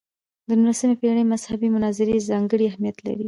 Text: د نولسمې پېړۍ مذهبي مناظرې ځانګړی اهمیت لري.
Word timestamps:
د 0.47 0.49
نولسمې 0.59 0.95
پېړۍ 1.01 1.23
مذهبي 1.33 1.67
مناظرې 1.75 2.25
ځانګړی 2.29 2.65
اهمیت 2.67 2.97
لري. 3.05 3.19